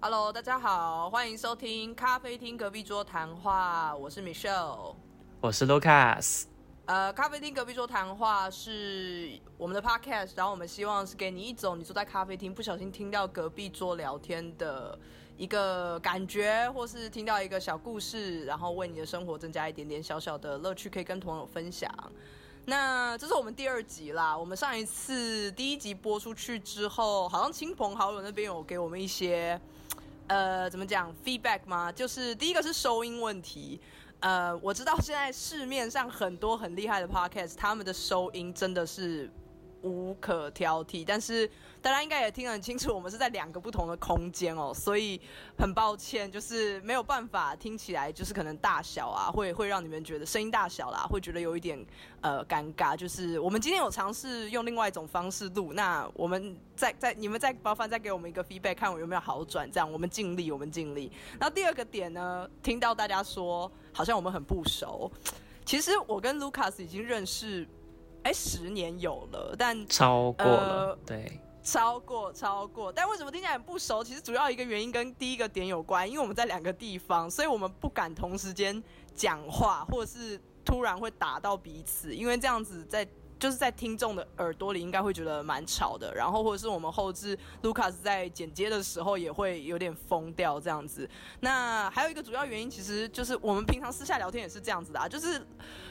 [0.00, 4.94] Hello，大家好，欢迎收听咖啡厅隔壁桌谈话，我是 Michelle，
[5.40, 6.44] 我是 Lucas。
[6.86, 14.96] 呃，咖啡厅隔壁桌谈话是我们的 podcast，然后我们希望是给你一种你坐在咖啡厅不小心听到隔壁桌聊天的
[15.36, 21.92] 一个感觉，或是听到一个小故事，然后为你的生活增加一点点小小的乐趣，可以跟朋友分享。
[22.64, 24.36] 那这是我们第二集啦。
[24.36, 29.60] 我们上一次第一集播出去之后，好像亲朋好友那边有给我们一些，
[30.28, 31.90] 呃，怎么讲 feedback 吗？
[31.90, 33.80] 就是第一个是收音问题。
[34.20, 39.30] 呃，我知道现在市面上很多很厉害的 podcast，他们的收音真的是
[39.82, 41.50] 无可挑剔，但是。
[41.80, 45.20] 大家应该也听得很清楚，我们是在两个不同的空间哦，所以
[45.56, 51.78] 很抱歉，就是没有办法听起来，就是可能大小啊，会会让你们觉得声音大小啦，会觉得有一点
[52.20, 52.96] 呃尴尬。
[52.96, 61.12] 就是我们今天有尝试用另外一种方式录，那我们再再你们再麻烦再给我们一个 feedback，看我有没有好转，这样我们尽力，我们尽力。
[61.38, 65.10] 然后第二个点呢，听到大家说好像我们很不熟，
[65.64, 67.66] 其实我跟 Lucas 已经认识
[68.24, 71.40] 哎十年有了，但超过了对。
[71.70, 74.02] 超过超过，但为什么听起来很不熟？
[74.02, 78.82] 其实主要一个原因跟第一个点有关，因为我们在两个地方，所以我们不敢同时间
[79.14, 83.06] 讲话，或者是突然会打到彼此，因为这样子在。
[83.38, 91.08] 就是在听众的耳朵里应该会觉得蛮吵的，然后或者是我们后置 Lucas 在剪接的时候也会有点疯掉这样子。
[91.40, 95.40] 那还有一个主要原因，其实就是我们平常私下聊天也是这样子的啊，就是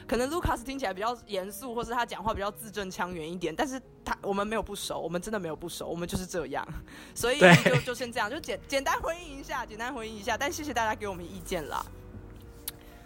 [0.06, 6.66] 可能 Lucas 听起来比较严肃，或是他讲话比较字正腔圆一点，但是他我们没有不熟，我们真的没有不熟，我们就是这样，
[7.14, 11.84] 所以就就先这样，就简简单回应一下，简单回应一下，但谢谢大家给我们意见啦。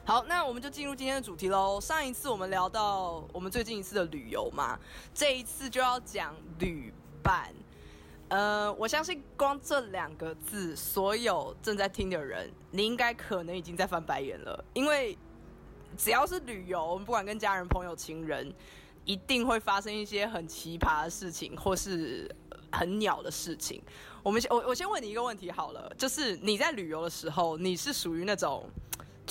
[0.04, 1.80] 好，那我们就进入今天的主题喽。
[1.80, 4.76] 上一次我们聊到我们最近一次的旅游嘛，
[5.14, 7.54] 这一次就要讲旅伴。
[8.28, 15.16] 呃，我相信光这两个字，所有正在听的人，你应该可能已经在翻白眼了，因为
[15.96, 18.52] 只要是旅游，我们不管跟家人、朋友、情人，
[19.04, 22.28] 一定会发生一些很奇葩的事情，或是
[22.72, 23.80] 很鸟的事情。
[24.24, 28.68] 我们先，我我先问你一个问题好了，就是你在旅游的时候，你是属于那种？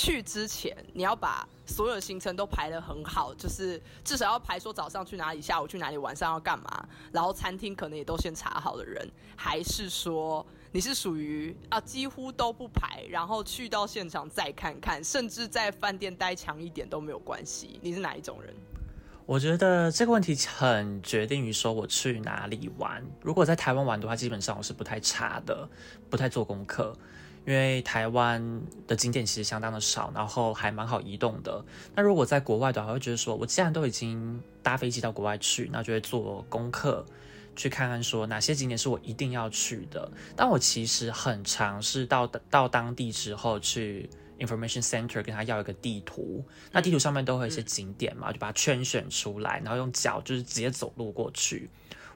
[0.01, 17.79] 去之前，你要把所有的行程都排得很好，就是至少要排说早上去哪里，下午去哪里，晚上要干嘛，然后餐厅可能也都先查好的人，还是说你是属于啊几乎都不排，然后去到现场再看看，甚至在饭店待强一点都没有关系？
[17.83, 18.51] 你是哪一种人？
[19.27, 23.05] 我觉得这个问题很决定于说我去哪里玩。
[23.21, 25.69] 如果在台湾玩的话，基本上我是不太差的，
[26.09, 26.97] 不太做功课。
[27.45, 31.65] 因为台湾的景点其实相当的少，然后还蛮好移动的。
[31.95, 37.03] 那如果在国外的话，会觉得说，我既然都已经搭飞机到国外去，那就会做功课，
[37.55, 40.11] 去看看说哪些景点是我一定要去的。
[40.35, 44.07] 但我其实很尝试到到当地之后去
[44.39, 51.69] information center 跟他要一个地图，那地图上面都会有一些景点嘛，就把它圈选出来，然后用脚就是直接走路过去。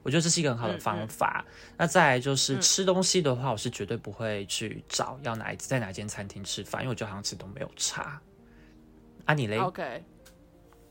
[0.06, 1.44] 我觉得这是一个很好的方法。
[1.76, 8.22] 那再来就是吃东西的话，我是绝对不会去找要哪在哪间餐厅吃饭，因为我觉得好像吃都没有差。
[9.24, 10.04] 啊，你嘞？OK，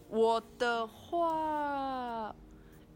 [0.09, 2.35] 我的话，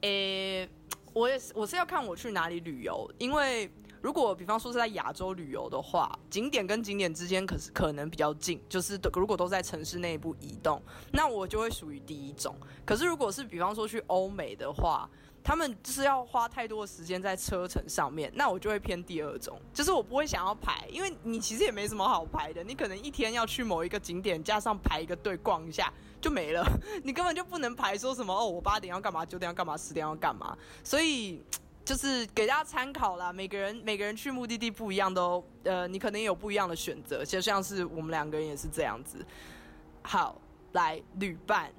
[0.01, 0.67] 诶，
[1.13, 3.09] 我也是，我是要看我去哪里旅游。
[3.17, 12.55] 因为如果比方说是在亚洲旅游的话，景点跟景点之间可是可能比较近，就是如果都在城市内部移动，那我就会属于第一种。
[12.85, 15.09] 可是如果是比方说去欧美的话，
[15.41, 26.63] 他们就是要花太多的时间在车程上面，那我就会偏第二种，就是我不会想要排，因为你其实也没什么好排的，你可能一天要去某一个景点，加上排一个队逛一下就没了，
[27.03, 31.41] 你根本就不能排说什么哦，我八点要干嘛，九点要干嘛，十点要干嘛，所以
[31.89, 39.25] 就是给大家参考啦，每个人每个人去目的地不一样，都呃，你可能有不一样的选择，就像是我们两个人也是这样子。
[40.03, 40.39] 好，
[40.73, 41.71] 来旅伴。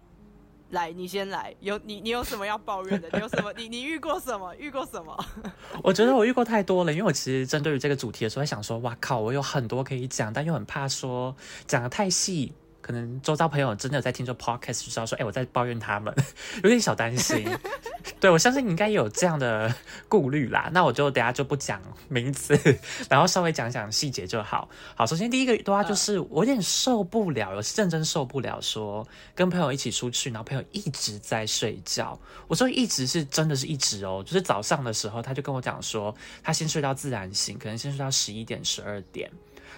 [0.70, 1.54] 来，你先来。
[1.60, 3.08] 有你，你有什么要抱怨的？
[3.14, 3.52] 你有什么？
[3.52, 4.52] 你你遇过什么？
[4.56, 5.16] 遇过什么？
[5.80, 11.36] 我觉得我遇过太多了，因为我其实针对于这个主题的时候，想说，哇靠，我有很多可以讲，但又很怕说
[11.68, 12.52] 讲的太细。
[12.90, 16.12] 可能周遭朋友真的有在听这 podcast，就知道说，哎，我在抱怨他们，
[16.64, 17.48] 有点小担心。
[18.18, 19.72] 对我相信你应该有这样的
[20.08, 20.68] 顾虑啦。
[20.72, 22.58] 那我就等下就不讲名字，
[23.08, 24.68] 然后稍微讲讲细节就好。
[24.96, 29.06] 好，首先第一个的话就是我有点受不了，我是认真受不了，说
[29.36, 32.18] 跟朋友一起出去，然后朋友一直在睡觉。
[32.48, 39.30] 我说一直是真的是一直哦，就是早上的时候他就跟我讲说，他先睡到自然醒，可能先睡到十一点、十二点。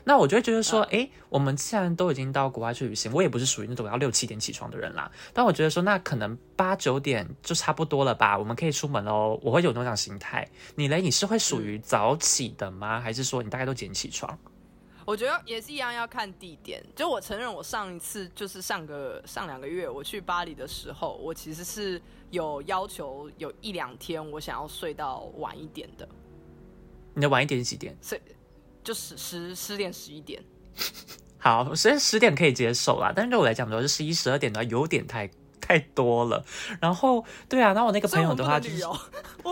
[0.04, 5.10] 那我就会觉得说，哎、我们既然都已经到国外去旅行，我也不是属于那种要六七点起床的人啦。
[5.32, 9.38] 但我觉得说，那可能八九点就差不多了吧，我们可以出门喽。
[9.42, 10.48] 我会有那种心态。
[10.74, 13.00] 你嘞，你是会属于早起的吗？
[13.00, 14.38] 还是说你大概都几点起床？
[15.04, 16.80] 我觉得也是一样，要看地点。
[16.94, 22.00] 就我承认，我上一次就是上个上两个月我去巴黎的时候，我其实是
[22.30, 26.08] 有要求有一两天我想要睡到晚一点的，
[27.14, 27.96] 你的晚一点是几点？
[28.00, 28.20] 睡
[28.82, 30.42] 就十十十点十一点。
[31.38, 35.28] 好，虽然十点可以接受啦，但是对我来讲的话，就十一、十二点的话有点太
[35.60, 36.44] 太多了。
[36.80, 38.80] 然后，对啊，然后我那个朋友的话， 就是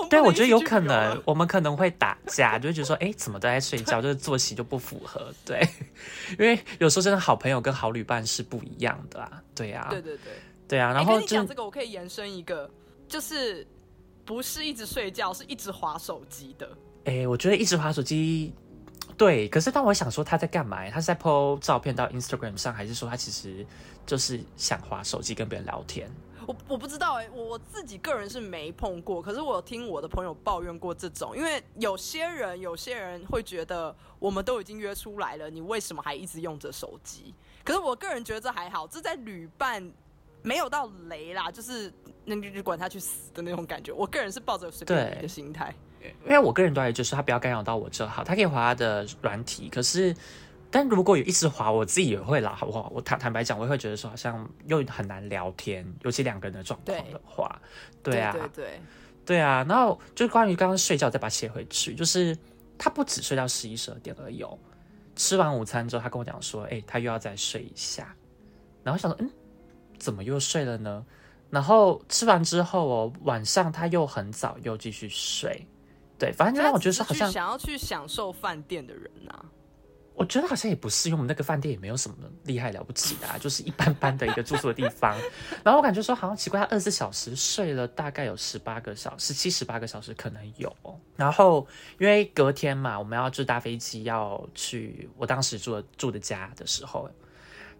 [0.09, 5.35] 对，我觉得有可能我们可能会打架，就会觉得说，哎，怎么都在睡觉，就是作息就不符合。
[5.45, 5.61] 对，
[6.39, 9.43] 因为有时候真的好朋友跟好旅伴是不一样的啊。
[9.55, 10.33] 对啊，对对对。
[10.69, 12.71] 对啊，哎然后你讲这个，我可以延伸一个，
[13.09, 13.67] 就是
[14.25, 16.71] 不是一直睡觉，是一直划手机的。
[17.07, 18.55] 哎，我觉得一直划手机，
[19.17, 19.49] 对。
[19.49, 23.67] 可是当我想说他在干嘛，他是在 PO 照片到 Instagram 上，还是说他其实
[24.07, 26.11] 就是想划手机跟别人聊天？
[26.47, 37.35] 我我不知道哎、我我自己个人是没碰过，可是我有听我的朋友抱怨过这种，因为有些人有些人会觉得我们都已经约出来了，你为什么还一直用着手机？
[37.63, 39.93] 可是我个人觉得这还好，这在旅伴
[40.43, 41.93] 没有到雷啦，就是
[42.25, 43.93] 那就就管他去死的那种感觉。
[43.93, 45.73] 我个人是抱着随便你的心态。
[46.25, 50.15] 因为我个人都还就是他不要干扰到我就好，他可以滑他的软体，可是。
[50.73, 52.89] 但如果有一直滑，我自己也会啦，好不好？
[52.95, 57.61] 我坦坦白讲，我也会觉得说好像又很难聊天，尤其两个人的状况的话，
[58.05, 58.81] 对啊，对对
[59.27, 59.67] 对啊。
[59.69, 62.39] 然后就关于刚刚睡觉，再把它切回去，就是
[62.79, 64.57] 他不止睡到十一十二点而已哦。
[65.17, 68.15] 吃完午餐之后，他跟我讲说，哎、他又要再睡一下。
[68.85, 69.29] 然后想说，嗯，
[69.99, 71.05] 怎么又睡了呢？
[71.51, 75.67] 然后吃完之后哦，晚上他又很早又继续睡。
[76.21, 79.47] 对，反正就让我觉得说好像是想要去享受饭店的人呐、
[80.15, 82.15] 我觉得好像也不是，因为我们那个饭店也没有什么
[82.45, 85.17] 厉害了不起的、啊，就是一般般的一个住宿的地方。
[85.65, 90.77] 然后我感觉说，好像奇怪，他二十四小时睡了大概有十八个小时，十七、十八个小时可能有。
[91.17, 91.67] 然后
[91.99, 97.09] 因为隔天嘛，我们要就搭飞机要去我当时住的住的家的时候，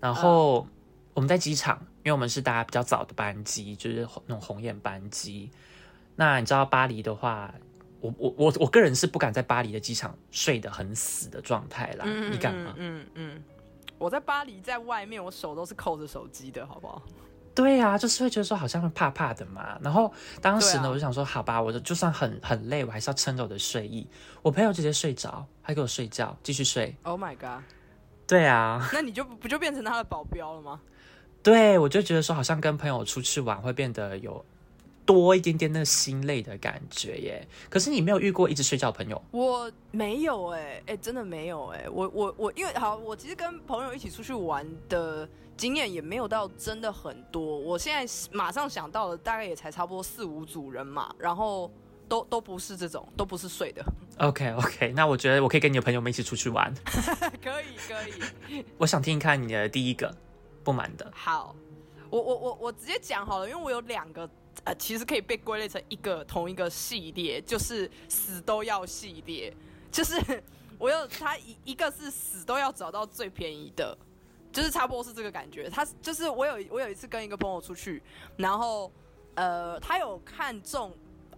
[0.01, 0.67] 然后
[1.13, 5.51] 我们在机场，因为我们是搭比较早的班机，就是那种红眼班机。
[6.17, 7.55] 那你知道巴黎的话，
[8.01, 12.05] 我我我我个人是不敢在巴黎的机场睡得很死的状态啦。
[12.07, 12.75] 嗯你敢吗？
[12.77, 13.45] 嗯嗯嗯，
[13.99, 17.03] 我在巴黎，在外面，我手都是扣着手机的，好不好？
[17.55, 19.77] 对啊，就是会觉得说好像会怕怕的嘛。
[19.83, 20.11] 然后
[20.41, 24.07] 当时呢，啊我就想说，好吧，我就就算很很累，我还是要撑着我的睡意。
[24.41, 26.97] 我朋友直接睡着，还给我睡觉，继续睡。
[27.03, 27.63] Oh my god！
[28.27, 30.81] 对啊，那你就不就变成他的保镖了吗？
[31.43, 34.43] 对我就觉得说，好像跟朋友出去玩会变得有
[35.13, 37.49] 多一点点那心累的感觉耶。
[37.69, 39.21] 可是你没有遇过一直睡觉的朋友？
[39.33, 47.43] 我没有哎、哎、真的没有哎、我我我，因为好，我其实跟朋友一起出去玩的经验也没有到真的很多。
[47.43, 51.69] 我现在马上想到的大概也才差不多四五组人嘛，然后
[52.09, 53.85] 都都不是这种，都不是睡的。
[54.19, 56.73] OK OK，那我觉得我可以跟你的朋友们一起出去玩。
[57.43, 60.15] 可以可以，我想听听看你的第一个
[60.63, 61.11] 不满的。
[61.13, 61.57] 好，
[62.11, 64.29] 我我我我直接讲好了，因为我有两个。
[64.65, 69.55] 呃，其实可以被归类成一个同一个系列，就是死都要系列，
[69.91, 70.43] 就是
[70.79, 73.97] 我有他一一个是死都要找到最便宜的，
[74.53, 75.69] 就是差不多是这个感觉。
[75.69, 78.03] 他就是我有我有一次跟一个朋友出去，
[78.37, 78.93] 然后
[79.35, 80.93] 呃，他有看中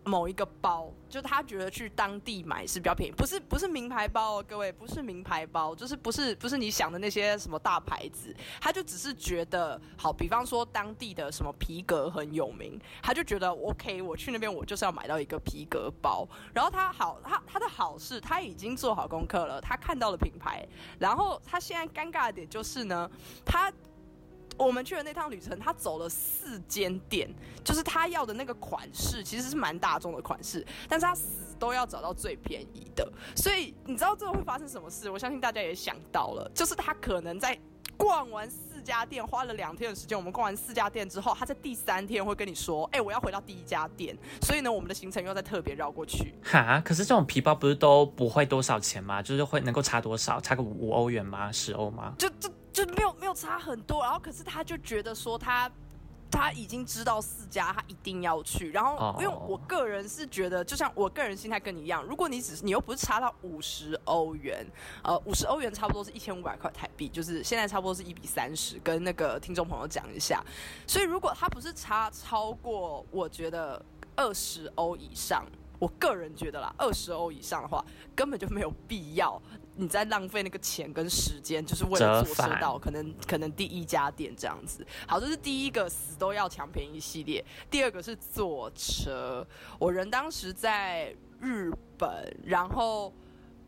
[0.05, 16.27] 某一个包，就他觉得去当地买是比较便宜，不是不是名牌包哦，各位不是名牌包，就是不是不是你想的那些什么大牌子，他就只是觉得好，比方说当地的什么皮革很有名，他就觉得 OK，我去那边我就是要买到一个皮革包。
[16.53, 20.67] 然后他好，他他的好是他已经做好功课了，他看到了品牌，
[20.99, 23.11] 然后他现在尴尬的点就是呢，
[23.45, 23.73] 他。
[24.59, 27.29] 我们去的那趟旅程，他走了四间店，
[27.65, 33.11] 就是他要的那个款式其实是蛮大众的款式，但是他死都要找到最便宜的。
[33.35, 35.11] 所以你知道最后会发生什么事？
[35.11, 37.59] 我相信大家也想到了，就是他可能在
[37.97, 46.35] 逛完四家店，花了两天的时间，我们逛完四家店之后，他在第三天会跟你说：“哎、我要回到第一家店。”所以呢，我们的行程又再特别绕过去。
[46.43, 49.23] 哈，可是这种皮包不是都不会多少钱吗？
[49.23, 50.41] 就是会能够差多少？
[50.41, 51.53] 差个五欧元吗？
[51.53, 52.15] 十欧吗？
[52.19, 55.71] 就就就没有没有差很多，然后可是他就觉得说他。
[56.35, 58.71] 他已经知道四家，他一定要去。
[58.71, 64.67] 然后哦，因为我个人是觉得，就像我个人心态跟你一样，如果你只是你又不是差到五十欧元，
[65.05, 70.43] 呃，五十欧元差不多是一千五百块台币，就是现在差不多是一比三十，跟那个听众朋友讲一下。
[70.87, 73.85] 所以如果他不是差超过，我觉得
[74.17, 75.45] 二十欧以上，
[75.79, 77.85] 我个人觉得啦，二十欧以上的话，
[78.17, 79.39] 根本就没有必要
[79.77, 84.87] 你在浪费那个钱跟时间，就是为了坐车到可能可能第一家店这样子。
[85.07, 87.45] 好，这是第一个死都要抢便宜系列。
[87.71, 89.47] 第二个是坐车，
[89.79, 93.13] 我人当时在日本，然后。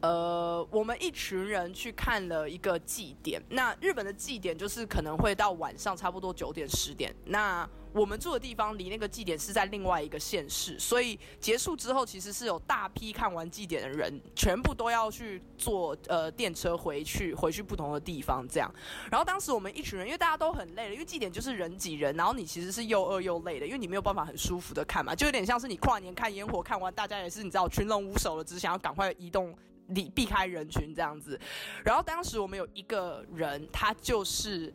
[0.01, 3.43] 呃，我们一群人去看了一个祭典。
[3.49, 7.11] 那日本的祭典就是可能会到晚上差不多九点十点。
[7.25, 18.69] 那我们住的地方离那个祭典是在另外一个县市，所以结束之后，其实是有大批看完祭典的人，全部都要去坐呃电车回去，回去不同的地方这样。
[19.11, 29.57] 然后当时我们一群人，因为大家都很累了，因为祭典就是人挤人，然后你其实是又饿又累的，因为你没有办法很舒服的看嘛，就有点像是你跨年看烟火，看完大家也是你知道群龙无首了，只想要赶快移动。
[29.89, 31.39] 离避开人群这样子，
[31.85, 34.73] 然后当时我们有一个人，他就是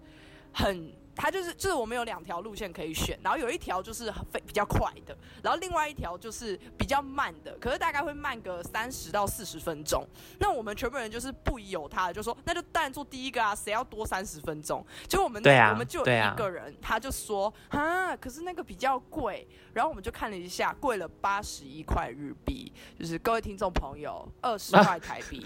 [0.53, 0.93] 很。
[1.21, 10.07] 它就是就是我们有两条路线可以选，然后有一条就是非比较快的，然后另外一条就是比较慢的，可是大概会慢个三十到四十分钟。
[10.39, 14.81] 那我们全部人就是不疑有他，就说那就当然做第一个啊，谁要多三十分钟？
[15.09, 19.45] 就我们对啊，我们就有一个人，他就说啊，可是那个比较贵。
[19.73, 25.45] 然后我们就看了一下，贵了八十一块日币，就是各位听众朋友，二十块台币，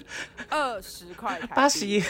[0.50, 2.02] 二十块台币，八十一。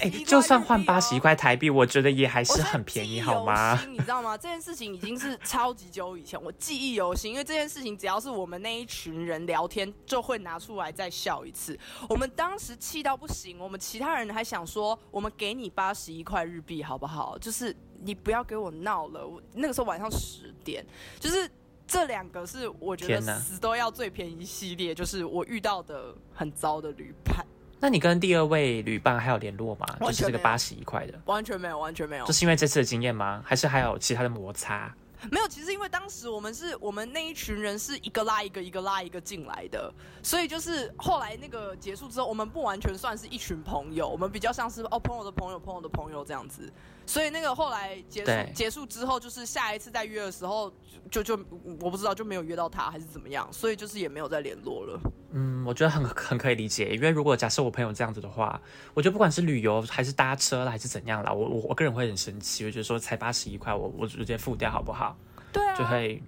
[0.00, 3.80] 哎，就算换八十一块台币，我觉得也还是很便宜，好吗？
[3.88, 4.36] 你知道吗？
[4.36, 7.32] 这件事情已经是超级久以前，我记忆犹新。
[7.32, 11.78] 因为这件事情，只要是我们那一群人聊天，就会拿出来再笑一次。
[12.08, 17.36] 我们当时气到不行，我们其他人还想说，我们给你八十一块日币好不好？
[17.38, 19.26] 就是你不要给我闹了。
[19.26, 20.84] 我那个时候晚上十点，
[21.18, 21.50] 就是
[21.86, 27.46] 这两个是我觉得死都要最便宜系列，就是我遇到的很糟的旅伴。
[27.80, 29.86] 那你跟第二位旅伴还有联络吗？
[30.00, 32.26] 就是这个八十一块的，完全没有，完全没有。
[32.26, 33.42] 就是因为这次的经验吗？
[33.44, 34.94] 还是还有其他的摩擦？
[35.30, 46.72] 没有，其实因为当时我们是我们那一群人是一个拉一个，一个拉一个进来的，所以就是后来那个结束之后，我们不完全算是一群朋友，我们比较像是哦朋友的朋友，朋友的朋友这样子。
[47.06, 50.72] 所以那个后来结束结束之后，就是下一次再约的时候，
[51.10, 51.34] 就就
[51.80, 55.00] 我不知道就没有约到他还是怎么样，所以就是也没有再联络了。
[55.32, 58.60] 嗯，我觉得很很可以理解，因为如果假设我朋友这样子的话，
[58.94, 65.16] 我觉得不管是旅游还是搭车了还是怎样啦，我我我个人会很生气，我觉得说才八十一块，我我直接付掉好不好？
[65.52, 66.22] 对啊，就会，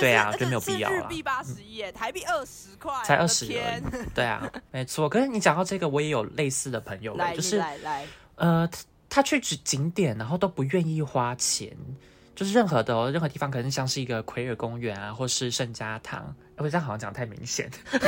[0.00, 0.96] 对啊，就没有必要了。
[0.96, 3.82] 日币八十一，台币二十块，才二十元，
[4.14, 5.08] 对啊，没错。
[5.08, 8.68] 可是你讲到这个，我也有类似的朋友，就是来来，呃。
[9.08, 11.76] 他去景景点，然后都不愿意花钱，
[12.34, 17.70] 就是任何的任何地方，可能像是一个奎尔公园啊，或是圣家堂，不这样好像讲太明显，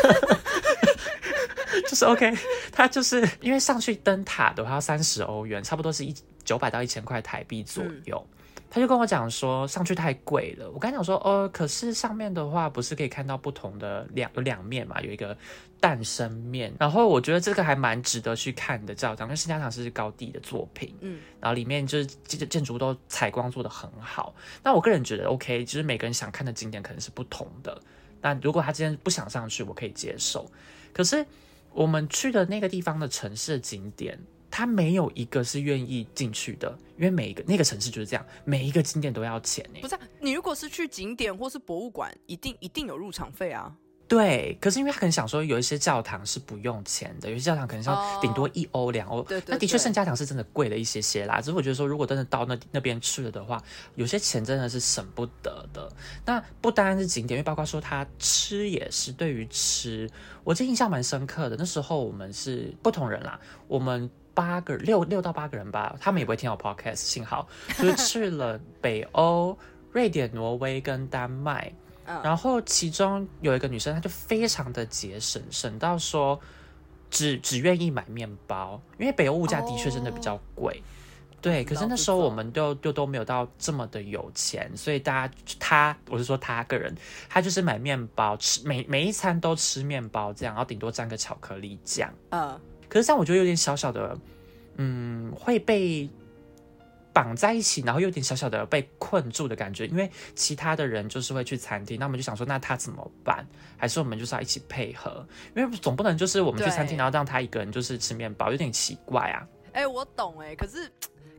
[1.89, 2.33] 就是 OK。
[2.73, 6.15] 他就是因为上去灯塔的话要三十欧元，差不多是一
[6.45, 8.27] 九百到一千块台币左右。
[8.71, 10.71] 他就跟我讲说上去太贵了。
[10.71, 15.01] 我刚讲说，哦，可是上面的话不是可以看到不同的两有两面嘛？
[15.01, 15.37] 有一个
[15.81, 24.33] 诞生面，然后我觉得这个还蛮值得去看的教堂，因为圣家堂是高地的作品，嗯，然后里面就是建建筑都采光做的很好。
[24.63, 27.77] 那我个人觉得 OK，就是每个人想看的景点可能是不同的。
[28.21, 30.49] 但如果他今天不想上去，我可以接受。
[30.93, 31.27] 可是
[31.73, 34.17] 我们去的那个地方的城市景点。
[34.51, 39.81] 他没有一个是愿意进去的，因为每一个那个城市就是这样，每一个景点都要钱呢。
[39.81, 43.73] 不是，你如果是去景点或是博物馆，一定一定有入场费啊。
[44.09, 49.23] 对，可是因为他可能想说，有一些教堂是不用钱的，有些教堂可能像顶多一欧两欧。
[49.23, 51.41] 对那的确圣家堂是真的贵了一些些啦。
[51.41, 53.63] 只是我觉得说，如果真的到那那边去了的话，
[53.95, 55.89] 有些钱真的是省不得的。
[56.27, 59.13] 那不单单是景点，因为包括说他吃也是。
[59.13, 60.11] 对于吃，
[60.43, 61.55] 我这印象蛮深刻的。
[61.57, 63.39] 那时候我们是不同人啦，
[63.69, 64.11] 我们。
[64.33, 69.57] 八个六六到八个人吧，他们也不会听我 podcast，幸好就是去了北欧、
[69.93, 71.73] 瑞典、挪威跟丹麦，
[72.23, 76.41] 然后其中有一个女生，她就非常的节省，省到说
[77.11, 80.81] 只只愿意买面包，因为北欧物价的确真的比较贵，
[81.41, 81.65] 对。
[81.65, 86.95] 可是那时候我们就就都没有到这么的有钱，所以大家她我是说她个人，
[87.29, 92.59] 她就是买面包吃，每每一餐都吃面包这样，然后顶多沾个巧克力酱，嗯。
[92.91, 94.19] 可是这样我觉得有点小小的，
[94.77, 96.11] 嗯，会被
[97.13, 99.87] 绑在一起，然后有点小小的被困住的感觉。
[99.87, 103.47] 因为其他的人就是会去餐厅，那我们就想说，那他怎么办？
[103.77, 105.25] 还是我们就是要一起配合？
[105.55, 109.47] 因为总不能就是我们去餐厅，然后让他一个人就是吃面包，有点奇怪啊。
[109.73, 110.91] 哎，我懂哎，可是，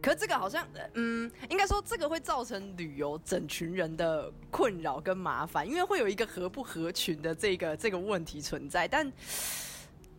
[0.01, 9.12] 可是这个好像，嗯，应该说这个会造成旅游整群人的困扰跟麻烦，因为会有一个合不合群的这个这个问题存在，但。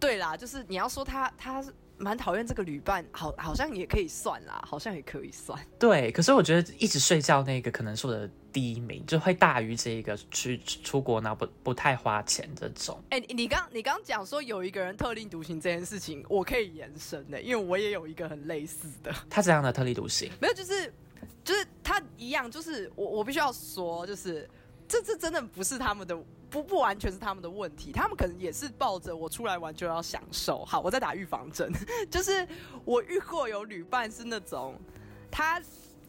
[0.03, 1.65] 对啦，就是你要说他他
[1.97, 5.57] 蛮讨厌这个旅伴，好好像也可以算啦，好像也可以算。
[5.79, 13.01] 对，可是我觉得一直睡觉那个可能是我的第一名，就会大于这一个去出国然后不不太花钱这种。
[13.11, 19.15] 哎、你你刚你刚讲说有一个人特立独行这件事情，我可以延伸的、因为我也有一个很类似的。
[19.31, 20.29] 他怎样的特立独行？
[20.41, 20.93] 没有，就是
[21.45, 24.51] 就是他一样，就是我我必须要说，就是
[24.89, 26.19] 这这真的不是他们的，
[26.53, 30.65] 不不完全是他们的问题，他们可能也是抱着我出来玩就要享受。
[30.65, 31.73] 好，我在打预防针，
[32.09, 32.47] 就是
[32.85, 34.79] 我遇过有旅伴是那种
[35.31, 35.61] 他。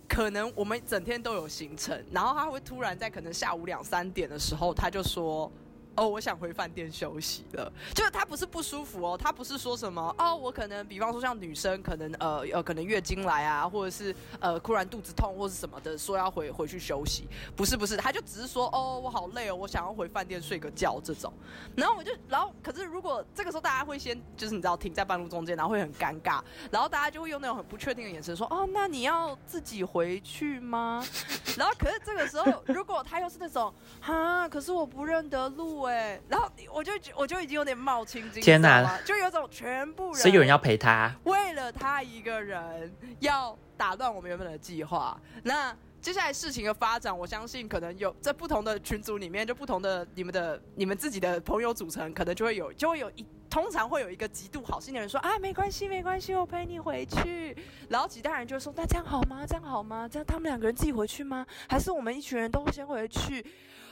[0.05, 5.51] 可能我们整天都有行程，然后他会突然在可能下午两三点的时候，他就说
[5.95, 21.31] ：“哦，我想回饭店休息了。”就是他不是不舒服哦，他不是说什么哦，我可能比方说像女生可能呃呃可能月经来啊，或者是呃突然肚子痛或是什么的，说要回回去休息，不是不是，他就只是说哦我好累哦，我想要回饭店睡个觉这种。
[21.75, 31.03] 然后我就然后可是如果这个时候大家会先就是你知道停在半路中间，然后会很尴尬，然后大家就会用那种很不确定的眼神说哦那你要自己回去吗？
[31.57, 41.13] 然后可是这个时候如果他又是那种哈，可是我不认得路哎，然后我就觉我就已经有点冒青筋，天哪你知道吗就有种全部人，所以有人要陪他。
[41.23, 45.19] 为了他一个人要打乱我们原本的计划。
[45.43, 53.25] 那接下来事情的发展，我相信可能有在不同的群组里面，就不同的你们的你们自己的朋友组成，可能就会有就会有一。
[53.49, 57.55] 通常会有一个极度好心的人说啊，没关系，没关系，我陪你回去。
[57.87, 59.45] 然后其他人就说，那这样好吗？
[59.45, 60.09] 这样好吗？
[60.11, 61.45] 这样他们两个人自己回去吗？
[61.69, 63.45] 还是我们一群人都先回去？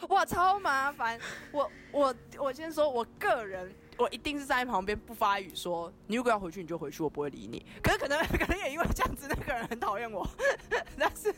[0.10, 1.20] 哇，超麻烦！
[1.52, 7.66] 我我我先说，我个人我一定是站在旁边不发语说，你如果要回去你就回去，我不会理你。
[7.82, 10.28] 可是可能可能也因为这样子，那个人很讨厌我，
[10.98, 11.34] 但是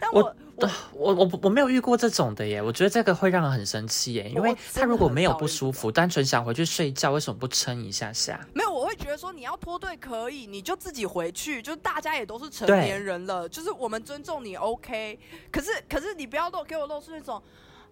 [0.00, 8.40] 但我我我我我没有遇过这种的耶，我觉得这个会让人很生气耶，因为他如果没有不舒服，单纯想回去睡觉，为什么不撑一下下？
[8.54, 15.18] 没有，我会觉得说你要脱队可以，你就自己回去，就大家也都是成年人了，就是我们尊重你 OK。
[15.50, 17.42] 可是可是你不要露给我露出那种，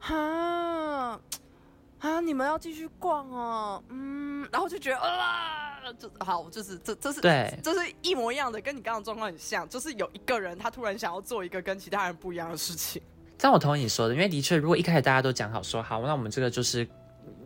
[0.05, 1.21] 哈
[2.01, 13.01] 啊，你们要继续逛哦，嗯，然后就觉得啊，就好，就是这这是对，这是一模一样的，跟你刚刚的状况很像，就是有一个人他突然想要做一个跟其他人不一样的事情。
[13.39, 16.89] 这样我同意你说的，因为的确，如果一开始大家都讲好说好，那我们这个就是。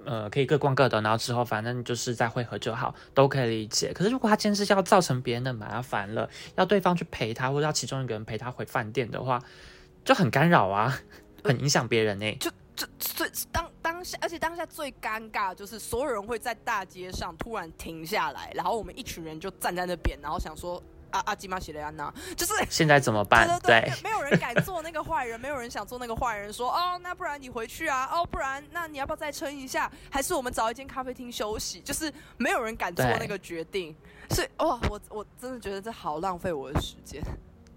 [0.07, 3.93] 呃，可以各逛各的，然后之后反正就是再会合就好，都可以理解。
[3.93, 9.43] 可是如果他今天是要造成别人的麻烦了，要对方去陪他，或者要其中一个人陪他回饭店的话，
[10.05, 10.97] 就很干扰啊，
[11.47, 12.37] 很影响别人呢。
[12.41, 20.83] 就就最当当下，而且当下最尴尬就是所有人会在大街上突然停下来，然后我们一群人就站在那边，然后想说。
[21.13, 23.47] 阿阿基玛西雷安娜，就是 现在怎么办？
[23.61, 29.91] 对对对，没有人敢做那个坏人，没有人想做那个坏人，说哦，那不然你回去啊，哦，不然那你要不要再撑一下？
[30.11, 31.81] 还是我们找一间咖啡厅休息？
[31.81, 33.95] 就是没有人敢做那个决定，
[34.31, 37.23] 所以哇，我我真的觉得这好浪费我的时间。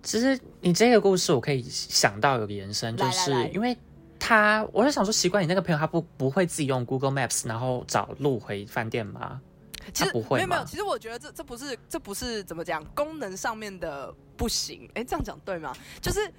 [0.02, 3.78] 其实你这个故事，我可以想到有个延伸，就是因为
[4.18, 9.42] 他，我是想说，习惯你那个朋友，他不不会自己用 Google Maps，然后找路回饭店吗？
[9.94, 15.74] 其实不会没有没有，其实我觉得这这不是这不是怎么讲功能上面的不行，哎，这样讲对吗？
[16.00, 16.32] 就是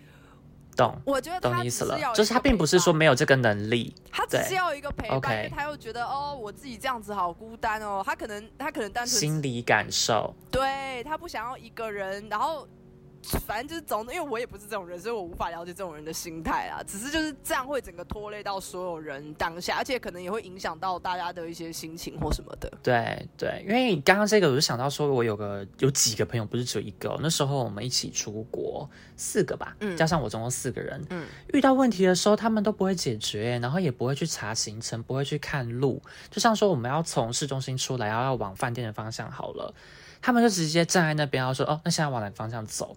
[0.76, 12.66] 懂，我觉得懂意思了，就是他并不是说没有这个能力，他只是要一个陪伴，因为他又觉得哦，我自己这样子好孤单哦，他可能他可能单纯心理感受，对他不想要一个人，然后。
[13.46, 16.82] 反正就是总，因为我也不是这种人，所以我无法了解这种人的心态啊。
[16.82, 22.72] 只是就是这样会整个拖累到所有人当下，而且可能也会影响到大家的一些心情或什么的。
[22.82, 27.18] 对对，因为刚刚这个我就想到说，我有个有几个朋友，不是只有一个。
[27.22, 31.04] 那时候我们一起出国，四个吧，嗯加上我总共四个人。
[31.10, 36.02] 嗯，遇到问题的时候，他们都不会解决，然后也不会去查行程，不会去看路。
[36.30, 39.74] 就像说我们要从市中心出来，然后要往饭店的方向好了，
[40.22, 42.96] 他们就直接站在那边，然后说：“哦，那现在往哪个方向走？”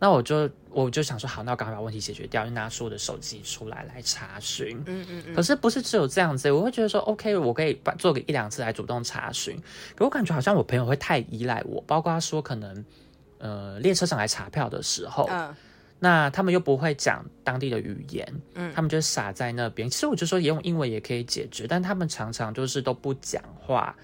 [0.00, 4.80] 那我就我就想说，好，那我赶快把问题解决掉，就拿出我的手机出来来查询。
[4.86, 5.34] 嗯嗯嗯。
[5.34, 9.60] 可是不是只有这样子，我会觉得说，OK，我可以把做个一两次来主动查询。
[9.96, 12.84] 可我感觉好像我朋友会太依赖我，包括说可能
[13.38, 15.52] 呃列车上来查票的时候，嗯，
[15.98, 19.90] 那他们又不会讲当地的语言，嗯，他们就傻在那边。
[19.90, 23.96] 其实我就说，也用英文也可以解决，但他们常常就是都不讲话。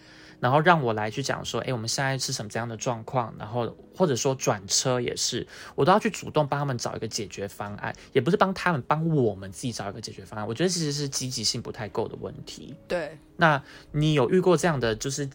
[0.44, 3.35] 然后让我来去讲说，哎，我们现在是什么这样的状况？
[3.38, 10.46] 然后或者说转车也是，我都要去主动帮他们找一个解决方案，也不是帮他们帮我们自己找一个解决方案。
[10.46, 12.74] 我觉得其实是积极性不太够的问题。
[12.87, 15.26] 对，那你有遇过这样的就是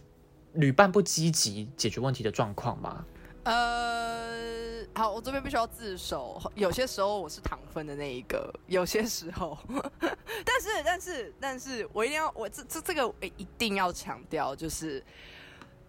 [0.52, 3.04] 旅伴不积极解决问题的状况吗？
[3.42, 4.49] 呃，
[4.94, 6.40] 好，我这边必须要自首。
[6.54, 9.56] 有些时候我是糖分的那一个，有些时候，
[10.44, 15.02] 但是，但是，但是我一定要，我这这这个一定要强调，就是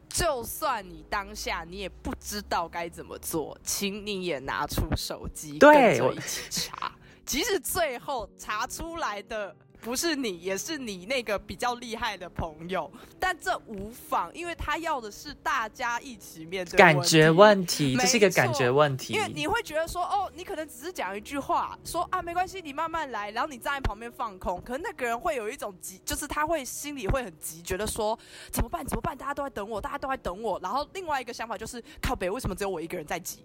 [0.07, 6.93] 就算你当下你也不知道该怎么做，请你也拿出手机跟着一起查，
[7.25, 12.89] 即使最后查出来的不是你，也是你那个比较厉害的朋友，
[13.19, 19.13] 但这无妨，因为他要的是大家一起面对感觉问问题，这是一个感觉问题题。
[19.13, 28.17] 因为你会觉得说，哦，你可能只是讲一句话，说啊没关系，你慢慢来，然后你站在旁边放空，可能那个人会有一种急，就是他会心里会很急，觉得说
[28.51, 33.43] 怎么办怎么办，大家都在等我，大家都在等我，然后另外一个想法就是靠北，为什么只有我一个人在急？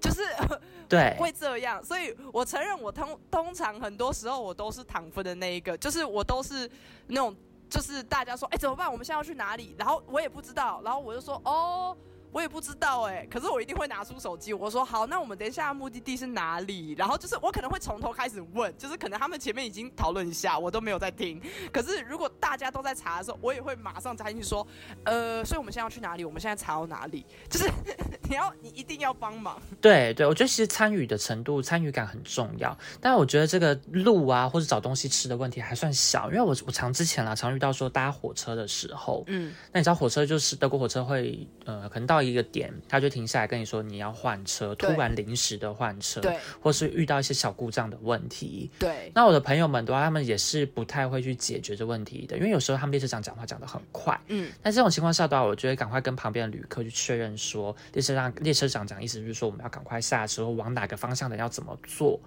[0.00, 0.22] 就是
[0.88, 6.68] 对， 会这样，所以我承认我通通常很多时候我都是躺分的那一个，就是我都是
[7.06, 7.36] 那种，
[7.68, 8.90] 就是大家说，哎、怎么办？
[8.90, 9.74] 我们现在要去哪里？
[9.78, 11.96] 然后我也不知道，然后我就说，哦。
[12.32, 14.52] 我也不知道哎、可是我一定会拿出手机。
[14.52, 16.94] 我说好，那我们等一下目的地是哪里？
[16.96, 21.40] 然后就是我可能会从头开始问，就是可能他们前面已经讨论一下，我都没有在听。
[21.72, 24.66] 可是如果大家都在查的时候，我也会马上插进去说，
[25.04, 26.24] 呃，所以我们现在要去哪里？
[26.24, 27.24] 我们现在查到哪里？
[27.48, 27.68] 就是
[28.28, 29.60] 你要你一定要帮忙。
[29.80, 32.76] 对对，我觉得其实参与的程度、参与感很重要。
[33.00, 46.36] 但我觉得这个路啊，或者找东西吃的问题还算小，因为我我常之前啦，常遇到说搭火车的时候，嗯，那你知道火车就是德国火车会呃，可能到一个点，他就停下来跟你说你要换车，突然临时的换车，对。
[46.60, 48.70] 或是遇到一些小故障的问题。
[48.78, 49.10] 对。
[49.14, 62.20] 那我的朋友们的话，他们也是不太会去解决这问题的，因为有时候他们列车长讲话讲得很快，嗯，那这种情况下的话，我就会赶快跟旁边的旅客去确认说，列车长列车长讲意思就是说我们要赶快下车，往哪个方向的要怎么做。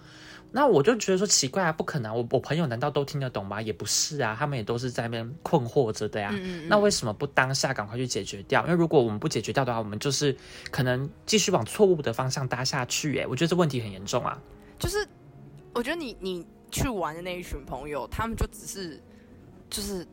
[0.55, 3.59] 那我就觉得说奇怪啊，不可能，我我朋友难道都听得懂吗？
[3.59, 6.29] 也不是啊，他们也都是在那边困惑着的呀。
[6.31, 8.61] 嗯嗯嗯那为什么不当下赶快去解决掉？
[8.65, 10.37] 因为如果我们不解决掉的话，我们就是
[10.69, 13.17] 可能继续往错误的方向搭下去。
[13.17, 14.39] 哎，我觉得这问题很严重啊。
[14.77, 15.07] 就是
[15.73, 19.01] 我觉得你你去玩的那一群朋友，他们就只是
[19.71, 20.05] 就是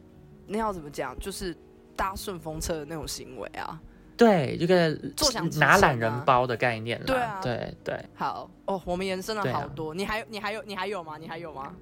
[0.46, 1.54] 那要怎么讲，就是
[1.94, 3.78] 搭顺风车的那种行为啊。
[4.20, 7.04] 对，这个坐享拿懒人包的概念啦。
[7.06, 8.04] 对啊对对。
[8.14, 9.94] 好哦，我们延伸了好多。
[9.94, 11.16] 你还有你还有你还有吗？
[11.18, 11.74] 你还有吗？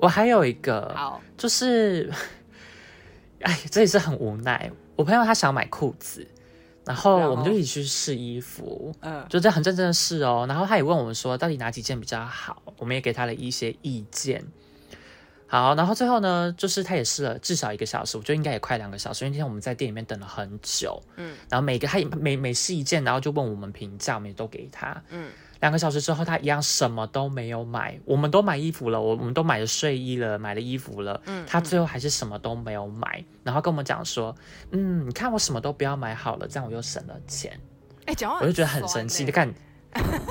[0.00, 2.12] 我还有一个，好，就是，
[3.42, 4.68] 哎，这也是很无奈。
[4.96, 6.26] 我朋友他想买裤子，
[6.84, 10.46] 然后然后我们就一起去试衣服，嗯，就这很认真的试哦。
[10.48, 14.44] 然后他也问我们说，到底哪几件比较好，我们也给他了一些意见。
[15.50, 21.02] 好，然后最后呢，就是他也试了至少一个小时，我觉得应该也快两个小时，因为今天我们在店里面等了很久。
[21.16, 25.02] 嗯，然后每个他也每每试一件，然后就问我们评价，我们也都给他。
[25.08, 27.98] 嗯，两个小时之后，他一样什么都没有买。
[28.04, 31.20] 我们都买衣服了，我我们都买了睡衣了，买了衣服了。
[31.26, 34.32] 嗯他最后还是什么都没有买，然后跟我们讲说
[34.70, 37.58] ：“嗯，你看我什么都不要买好了，这样我又省了钱。
[38.06, 39.24] 哎，讲话我就觉得很生气。
[39.24, 39.54] 酸欸你看，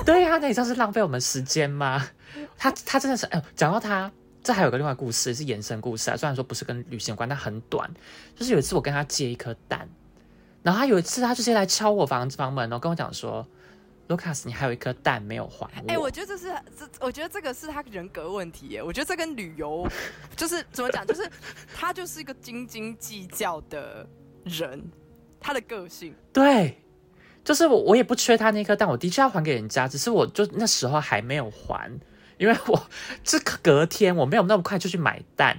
[0.06, 2.08] 对呀、那你这样是浪费我们时间吗？
[2.56, 4.10] 他他真的是，哎、讲到他。
[4.42, 7.90] 这还有个另外故事是延伸故事啊，虽然说不是跟旅行有关，但很短。
[8.34, 9.88] 就是有一次我跟他借一颗蛋，
[10.62, 13.46] 然后他有一次他就直接来敲我房房门然后，跟我讲说
[14.08, 15.92] ：“Lucas，你还有一颗蛋没有还我。
[15.92, 18.82] 哎、我觉得这是这，我觉得这个是他人格问题耶。
[18.82, 19.86] 我觉得这跟旅游
[20.36, 21.30] 就是怎么讲， 就是
[21.74, 24.06] 他就是一个斤斤计较的
[24.44, 24.82] 人，
[25.38, 26.14] 他的个性。
[26.32, 26.78] 对，
[27.44, 31.90] 就是我我也不缺他那颗蛋，我的确要还给人家，只是我就那时候还没有还，
[32.40, 32.88] 因为我
[33.22, 35.56] 这隔天我没有那么快就去买蛋。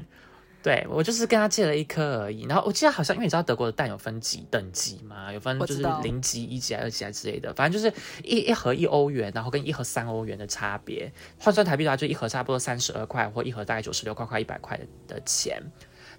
[0.64, 7.92] 对我就是跟他借了一颗而已，然后我记得好像因为你知道德国的蛋有分级等级嘛，有分就是零级、一级、二级啊之类的，反正就是
[8.24, 15.60] 一一盒一欧元，然后跟一盒三欧元的差别，换算台币的话，就一盒差不多三十二块，或一盒大概九十六块，快一百块的钱。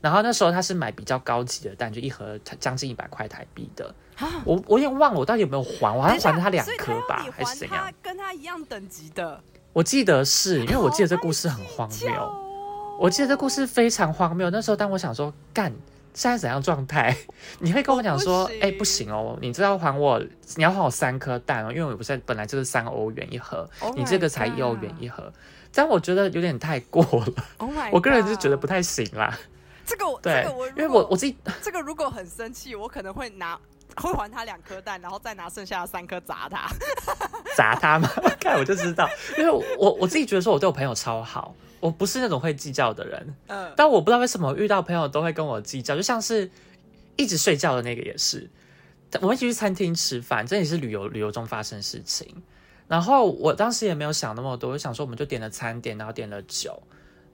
[0.01, 3.95] 然后那时候他是买比较高级的蛋，就一盒将近一百块台币的。
[4.17, 7.89] 啊我我有点忘了我到底有没有还，我好像还了他两颗吧你，还是怎样？
[8.03, 9.41] 跟他一样等级的，
[9.73, 12.39] 我记得是因为我记得这故事很荒叫谬，哦
[12.99, 14.49] 我记得这故事非常荒谬。
[14.51, 15.73] 那时候当我想说干。
[16.15, 17.17] 现在怎样状态？
[17.59, 20.23] 你会跟我讲说哎、不行哦，你这要还我，
[20.57, 25.33] 你要还我三颗蛋哦，因为我不是本来就是三欧元一盒 Oh 你这个才一欧元一盒，
[25.73, 27.33] 这样我觉得有点太过了。
[27.57, 29.35] Oh 我个人就觉得不太行啦。
[29.87, 33.59] 这个我对这个我，因为我我自己这个如果很生气，我可能会拿
[33.97, 36.69] 会还他两颗蛋，然后再拿剩下的三颗砸他。
[37.57, 38.09] 砸他吗？
[38.41, 46.51] 看我就知道，因为我我自己觉得说我对我朋友超好，我不是那种会计较的人，嗯，但我不知道为什么遇到朋友都会跟我计较，就像是
[47.17, 48.49] 一直睡觉的那个也是，
[49.21, 52.43] 我们一起去餐厅吃饭，这也是旅游旅游中发生的事情。
[52.89, 56.83] 然后我当时也没有想那么多，我想说我们就点了餐点，然后点了酒，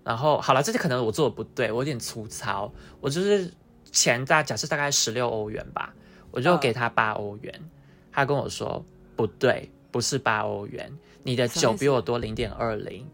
[0.05, 3.53] 然后好了，这就可能我做的不对，我有点粗糙，我就是
[3.91, 5.93] 钱大假设大概十六欧元吧，
[6.31, 7.71] 我就嗯给他八欧元，
[8.13, 8.85] 他跟我说
[9.17, 13.07] 不对，不是八欧元，你的酒比我多零点二零，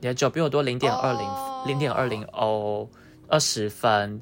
[0.00, 2.88] 你的酒比我多零点二零哦零点二零欧，
[3.28, 4.20] 二十分。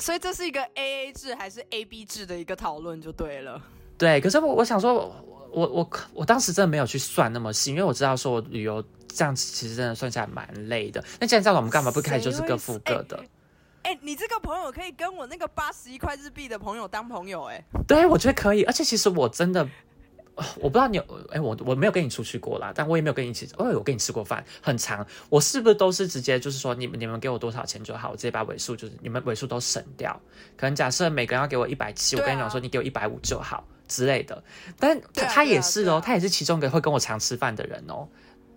[0.00, 3.60] 所以这是一个 A A 制还是 A B 制的一个讨论就对了。
[3.96, 5.12] 对，可是我我想说，
[5.50, 11.04] 我我我当时真的没有去算那么细，因为我知道说我旅游这样子其实真的算起来蛮累的。
[11.18, 13.20] 那既然这样，我们干嘛不开始就是各付各的？
[13.82, 17.62] 哎，你这个朋友可以跟我那个八十一块日币的朋友当朋友哎？
[17.86, 18.64] 对，我觉得可以。
[18.64, 19.66] 而且其实我真的，
[20.56, 25.06] 我不知道你有哎，我我没有跟你出去过啦，但我也没有跟你一起，哦，我跟你吃过饭，很长。
[25.30, 30.20] 我是不是都是直接就是说，你们你们给我多少钱就好，我直接把尾数就是你们尾数都省掉。
[30.56, 34.42] 可能假设每个人要给我一百七，我跟你讲说，你给我一百五就好之类的。
[34.78, 38.06] 但他他也是哦，他也是其中一个会跟我常吃饭的人哦。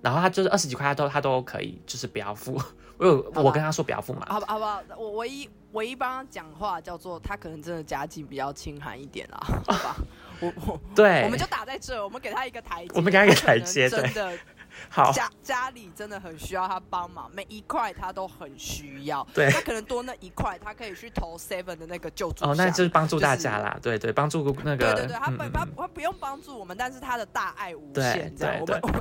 [0.02, 2.60] 然后他就是二十几块，他都他都可以，就是不要付。
[2.98, 4.26] 我有我跟他说不要付嘛。
[4.28, 4.82] 好吧，好不好？
[4.98, 9.96] 我唯一唯一帮他讲话叫做他可能真的家境比较清寒一点啦， 好吧？
[10.40, 14.38] 我我对，我们就打在这，我们给他一个台阶，我们给他一个台阶，真的。
[14.90, 19.26] 好，家家里真的很需要他帮忙，每一块他都很需要。
[19.34, 22.46] 对，他可能多那一块，他可以去投 seven 的那个救助。
[22.46, 23.78] 哦，那就是帮助大家啦。
[23.82, 24.94] 对对，帮助那个。
[24.94, 28.34] 对对对，他不他他不用帮助我们，但是他的大爱无限。
[28.36, 28.92] 对对对。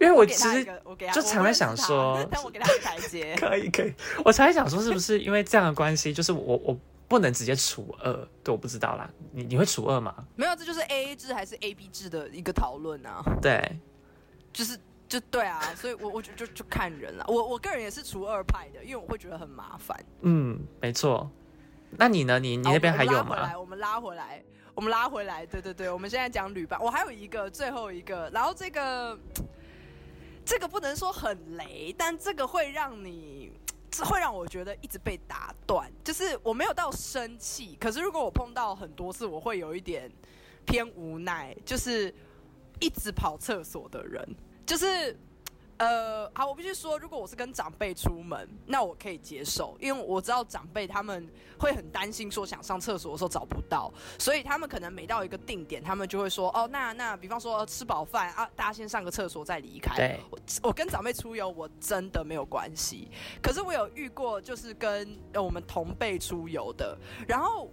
[0.00, 0.64] 因为我其实
[1.12, 3.34] 就常在想说，但我给他台阶。
[3.36, 8.12] 可以可以，我常在想说，是不是因为这样的关系，就是我我不能直接除二？
[8.42, 9.08] 对，我不知道啦。
[9.32, 10.14] 你你会除二吗？
[10.36, 13.22] 没有，这就是 A A 制还是 A B 制的一个讨论啊。
[13.40, 13.80] 对，
[14.52, 14.78] 就是。
[15.10, 17.24] 就对啊，所以我我就就就看人了。
[17.26, 19.98] 我我个人也是除二派的，因为我会觉得很麻烦。
[20.20, 21.28] 嗯，没错。
[21.90, 22.38] 那你呢？
[22.38, 23.34] 你你那边还有吗？
[23.34, 24.40] 来，我们拉回来，
[24.72, 25.44] 我们拉回来。
[25.44, 26.80] 对对对，我们现在讲旅伴。
[26.80, 29.18] 我还有一个最后一个，然后这个
[30.44, 33.52] 这个不能说很雷，但这个会让你
[33.90, 35.90] 这会让我觉得一直被打断。
[36.04, 40.08] 就是我没有到生气，可是如果我碰到很多次，我会有一点
[40.64, 42.14] 偏无奈，就是
[42.78, 44.36] 一直跑厕所的人。
[44.70, 45.18] 就是，
[45.78, 51.28] 呃，好，我必须说，如果我是跟长辈出门，那我可以接受，因为我知道长辈他们
[51.58, 59.96] 会很担心，说想上厕所的时候找不到，所以他们可能每到一个定点，他们就会说，哦，那那，比方说吃饱饭啊，大家先上个厕所再离开。
[59.96, 63.10] 对，我我跟长辈出游，我真的没有关系。
[63.42, 67.68] 可是我有遇过，就是跟我们同辈出游的，然后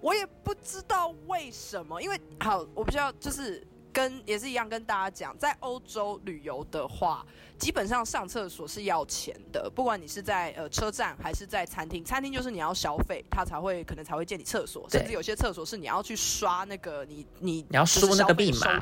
[0.00, 3.66] 我也不知道为什么，因为好，我不知道就是。
[3.98, 7.26] 跟也是一样，跟大家讲，在欧洲旅游的话，
[7.58, 9.68] 基本上上厕所是要钱的。
[9.68, 18.80] 不管你是在呃车站还是在餐厅，餐厅就是你要消费，他才会可能才会借你厕所，甚至有些厕所是你要去刷那个你你你要输那个密码。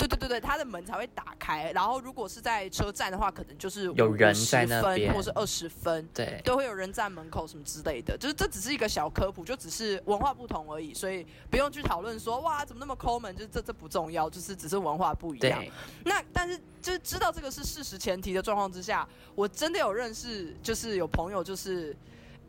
[0.00, 1.70] 对对对对，它的门才会打开。
[1.72, 8.16] 然后如果是在车站的话，可能就是有人在那边，或是二十分，对，都会有人站门口什么之类的。
[8.16, 15.62] 就是这只是一个小科普，就只是文化不同而已，所以不用去讨论说哇怎么那么抠门，就是这这不重要，就是只是文化不一样。
[16.02, 21.94] 那但是就是知道这个是事实前提的状况之下，我真的有认识，就是有朋友，就是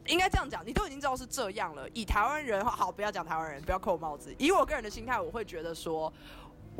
[0.07, 1.85] 应该这样讲，你都已经知道是这样了。
[1.89, 4.33] 以台湾人好，不要讲台湾人，不要扣帽子。
[4.37, 6.11] 以我个人的心态，我会觉得说。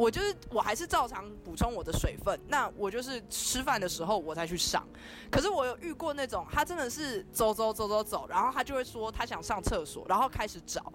[0.02, 2.40] 我就是，我还是照常补充我的水分。
[2.48, 4.84] 那我就是吃饭的时候我再去上。
[5.30, 10.92] 可是我有遇过那种，他真的是走走走走走，然后他就会说他想上厕所，然后开始找，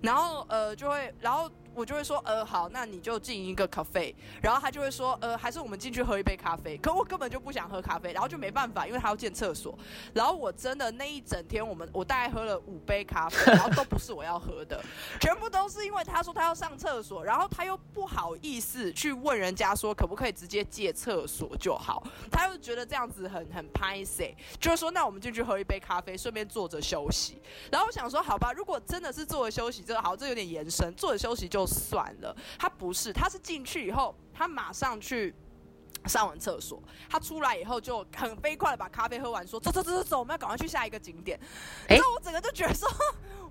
[0.00, 1.50] 然后呃就会，然后。
[1.76, 6.74] 我就会说，呃，好，那你就进一个咖啡，然后他就会说，呃，还是我们进去喝一杯咖啡。
[6.78, 9.78] 可我根本就不想喝咖啡，然后就没办法，因为他要建厕所。
[10.14, 14.82] 然后我真的那一整天，我们我大概喝了五杯咖啡，然后都不是我要喝的，
[15.20, 27.38] 全部都是因为他说他要上厕所，然后他又不好意思去问人家说可不可以直接借厕所就好，他又觉得这样子很很拍 C，就是说那我们进去喝一杯咖啡，顺便坐着休息。
[27.70, 31.65] 然后我想说，好吧，如果真的是坐着休息，这个好，这有点延伸，坐着休息就。
[31.66, 35.34] 算了，他不是，他是进去以后，他马上去
[36.06, 41.38] 上完厕所，他出来以后就很飞快的把咖啡喝完，说走走走走走，我们要赶快去下一个景点。
[41.88, 42.88] 哎，我整个就觉得说。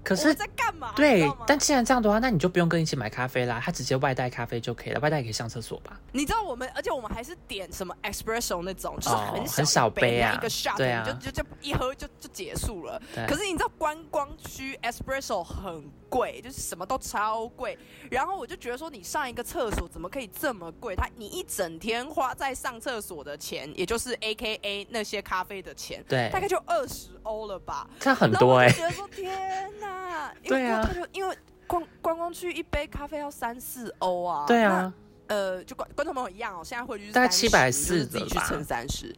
[0.03, 0.93] 可是在干嘛？
[0.95, 5.99] 对，但既然这样的话，那你就不用跟一起买咖啡啦，他直接外带咖啡就可以了，外带也可以上厕所吧？
[6.11, 13.01] 你知道我们，而且我们还是点什么 espresso 那种，就是很很小杯啊，一个 shot，就就就一喝就就结束了。
[13.27, 15.83] 可是你知道观光区 espresso 很
[16.15, 17.77] 贵，就是什么都超贵。
[18.09, 20.95] 然后我就觉得说，你上一个厕所怎么可以这么贵？
[20.95, 27.89] 他你一整天花在上厕所的钱，也就是 A K A 那些咖啡的钱，对，大概就二十欧了吧？
[27.99, 28.69] 这很多哎。
[28.71, 30.33] 觉得说天哪！
[30.43, 34.45] 对啊，因为观观光区一杯咖啡要三四欧啊。
[34.47, 34.93] 对啊，
[35.27, 39.13] 呃，就观观众朋友一样哦，现在汇率大概七百四，自己去乘三十，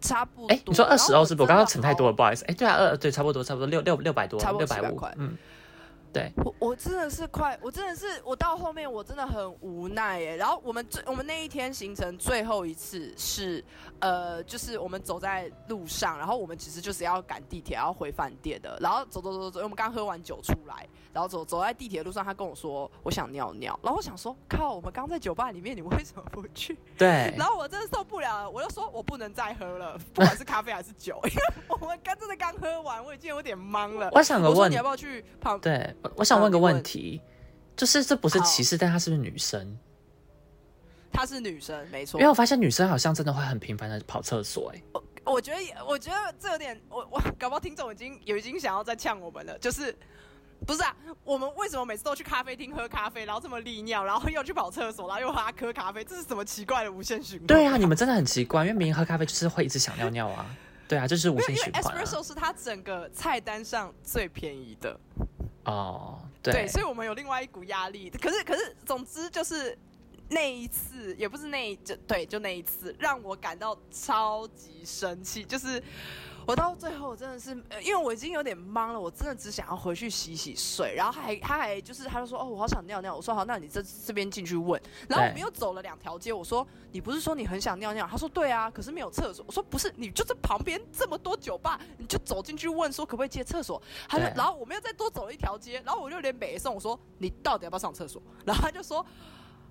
[0.00, 0.54] 差不多。
[0.54, 1.42] 哎，你说二十欧是不？
[1.42, 2.44] 我刚刚乘太多了，不好意思。
[2.46, 5.00] 哎，对啊，二对，差不多，差不多六六六百多，差不多六百五。
[5.16, 5.36] 嗯，
[6.12, 10.36] 对，我我真的是快，我真的是我到后面我真的很无奈耶。
[10.36, 13.64] 然后我们最我们那一天行程最后一次是
[14.00, 18.78] 呃，就是我们走在路上，然后我们其实就是要赶地铁要回饭店的。
[18.80, 26.76] 然后走走走走，我们刚喝完酒出来，然后走走在地铁路上，他跟我说我想尿尿，然后我想说靠，我们刚在酒吧里面，你们为什么不去？
[26.98, 27.32] 对。
[27.38, 31.42] 然后我真的受不了了，我就说我不能再喝了，不管是咖啡还是酒， 因为
[31.80, 34.10] 我们刚真的刚喝完，我已经有点懵了。
[34.12, 35.58] 我想问你要不要去旁？
[35.60, 37.20] 对，我想问个问题，
[37.76, 39.78] 就是这不是歧视，但她是不是女生？
[41.12, 42.18] 她是女生，没错。
[42.18, 49.94] 因为我发现女生好像真的会很频繁的跑厕所，哎，我我觉得，我觉得这有点，我我搞不好听众已经有已经想要再呛我们了，就是
[50.66, 50.96] 不是啊？
[51.22, 57.46] 我们为什么每次都去咖啡厅喝咖啡，然后这么利尿，然后又去跑厕所，然后又喝喝咖啡，这是什么奇怪的无限循环？
[57.46, 60.46] 对啊，你们真的很奇怪，因为明明喝咖啡就是会一直想尿尿啊。
[60.88, 61.94] 对啊，这是无限循环。
[61.94, 64.98] 因为 espresso 是它整个菜单上最便宜的。
[65.64, 68.10] 哦，对，所以我们有另外一股压力。
[68.10, 69.78] 可是，可是，总之就是
[70.28, 75.82] 那一次，也不是那一就对，就那一次，让我感到超级生气，就是。
[76.46, 77.50] 我到最后真的是，
[77.82, 80.94] 因为我已经有点懵了，我真的只想要回去洗洗睡。
[80.96, 83.14] 然后还他还就是他就说哦，我好想尿尿。
[83.14, 84.80] 我说好，那你这这边进去问。
[85.08, 88.06] 然后我们又走了两条街，我说你不是说你很想尿尿？
[88.10, 89.44] 他说对啊，可是没有厕所。
[89.46, 93.80] 我说不是，你就在旁边这么多酒吧，你就走进去问说可不可以借厕所。
[94.08, 98.20] 他就然后我们又再多走了一条街，然后我就有点北送，我说你到底要不要上厕所？
[98.44, 99.04] 然后他就说。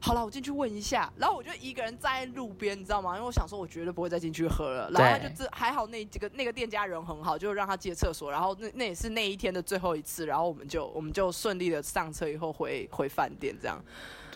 [0.04, 3.14] 好了，我进去问一下，然后我就一个人站在路边，你知道吗？
[3.14, 4.90] 因为我想说，我绝对不会再进去喝了。
[4.90, 8.32] 然后他就这还好，那几个那个店家人很好，就让他借厕所。
[8.32, 13.80] 然后那那也是那一天的最后一次，然后我们就我们就顺利的上车以后回回饭店这样。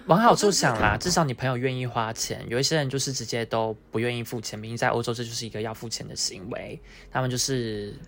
[0.05, 2.45] 往好处想啦，至少你朋友愿意花钱。
[2.47, 7.99] 有一些人就是直接都不愿意付钱，明明在欧洲这就是一个要付钱的行为，他们就是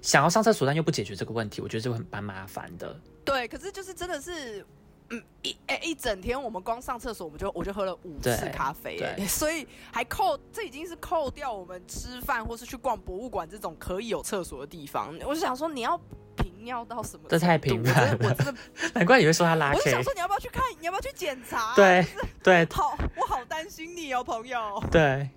[0.00, 2.98] 想要上厕所但又不解决这个问题，我觉得这个很蛮麻烦的。
[3.22, 4.64] 对，可是就是真的是。
[5.10, 15.16] 嗯，一哎一整天，我们光上厕所，我们就我就喝了五次咖啡，所以还扣，这已经是扣掉我们吃饭或是去逛博物馆这种可以有厕所的地方。
[15.24, 15.96] 我就想说，你要
[16.36, 17.28] 频尿到什么？
[17.28, 18.60] 这太频繁了，我真的
[18.94, 19.72] 难怪你会说他拉。
[19.72, 20.64] 我就想说，你要不要去看？
[20.80, 21.72] 你要不要去检查？
[21.76, 22.04] 对
[22.42, 24.82] 对，好，我好担心你哦，朋友。
[24.90, 25.30] 对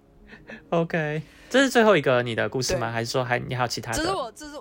[0.72, 2.92] ，OK，这是最后一个你的故事吗？
[2.92, 3.98] 还是说还你还有其他的？
[4.00, 4.60] 这是我，这是。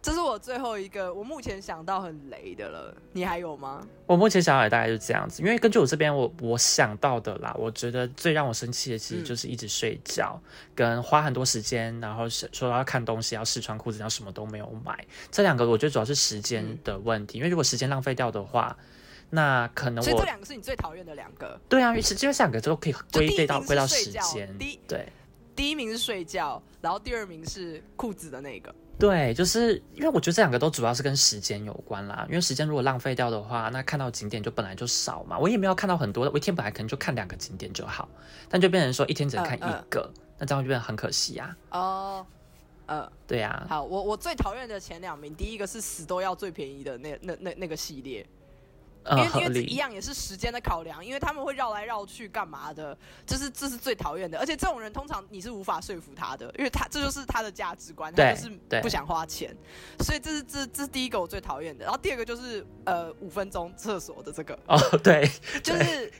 [0.00, 2.96] 这是我最后一个，我目前想到很雷的了。
[3.12, 3.86] 你还有吗？
[4.06, 10.40] 我目前想到的大概是这样子，因为根据我这边我我想到的啦，我觉得最让我生气的其实就是一直睡觉，
[10.74, 15.04] 跟花很多时间，然后说要看东西，要试穿裤子，然后什么都没有买。
[15.30, 18.74] 这两个我觉得主要是时间的问题，因为如果时间浪费掉的话，
[19.30, 21.60] 那可能我这两个是你最讨厌的两个。
[21.68, 24.56] 对啊，因为这两个都可以归类到归到时间。
[24.56, 25.12] 第对，
[25.56, 28.74] 第一名是睡觉，然后第二名是裤子的那个。
[28.98, 32.26] 对，就是因为我觉得这两个都主要是跟时间有关啦。
[32.28, 35.38] 因为时间如果浪费掉的话，那看到景点就本来就少嘛。
[35.38, 38.08] 我也没有看到很多，我一天本来可能就看两个景点就好，
[38.48, 41.56] 但就变成说一天只能看一个，那这样就变得很可惜呀。
[41.70, 42.26] 哦，
[42.86, 43.64] 呃，对呀。
[43.68, 48.26] 好，我我最讨厌的前两名，第一个是死都要最便宜的那那那那个系列。
[49.10, 54.38] 因为因为一样也是时间的考量，因为他们会绕来绕去干嘛的，这是这是最讨厌的。
[54.38, 58.50] 而且这种人通常你是无法说服他的，因为他这就是他的价值观，他就是
[58.82, 59.56] 不想花钱。
[60.00, 61.84] 所以这是这这是第一个我最讨厌的。
[61.84, 65.30] 然后第二个就是呃五分钟厕所的这个哦，对，
[65.62, 66.12] 就是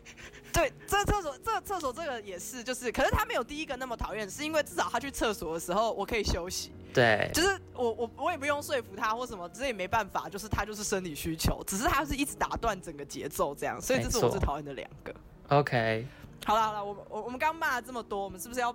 [0.58, 6.72] 对这厕所这厕所这个也是，就是可是他没有第一个那么讨厌，是因为至少他去厕所的时候我可以休息。
[6.92, 15.14] 对，就是我我我也不用说服他或什么，这也没办法，就是他就是生理需求，只是他是一直打断整个节奏这样，所以这是我最讨厌的两个。
[15.48, 16.06] OK，
[16.44, 18.74] 好了好了，我我我们刚骂了这么多，我们是不是要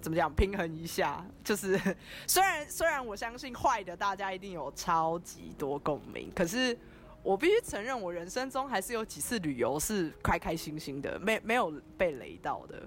[0.00, 1.24] 怎么讲平衡一下？
[1.44, 1.78] 就是
[2.26, 6.76] 虽然虽然我相信坏的大家一定有超级多共鸣，可是
[7.22, 12.82] 我必须承认，我人生中还是有几次旅游是开开心心的，没没有被雷到的。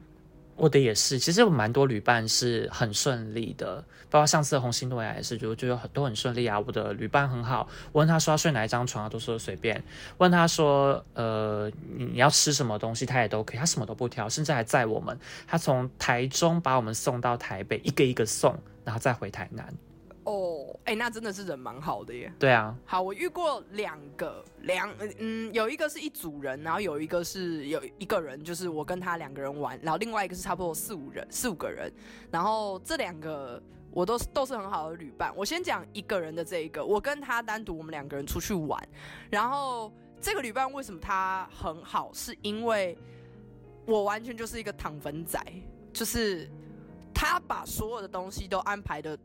[0.57, 6.57] 我的也是，其实有蛮多旅伴是很顺利的，包括上次红星诺亚也是，就就有很多很顺利啊。
[6.57, 9.83] 我的旅伴很好，问他说要睡哪一张床啊，都说随便。
[10.17, 19.73] 问他说，呃，你要吃什么东西，他也都可以，他什么都不挑，甚至还载我们，他从台中把我们送到台北，一个一个送，然后再回台南。
[20.25, 22.33] 哦，哎，那真的是人蛮好的耶。
[22.39, 31.93] 对啊，好，我遇过两个，两嗯，有一个是一组人，然后有一个是有一个人，就是我跟他两个人玩，然后另外一个是差不多四五人，四五个人，
[32.31, 33.61] 然后这两个
[33.91, 35.31] 我都是都是很好的旅伴。
[35.35, 38.81] 我先讲一个人的这一个，我跟他单独我们两个人出去玩，
[39.29, 42.97] 然后这个旅伴为什么他很好，是因为
[43.85, 45.39] 我完全就是一个躺粉仔，
[45.93, 46.49] 就是
[47.13, 49.15] 他把所有的东西都安排的。